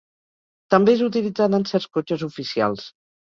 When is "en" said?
1.63-1.67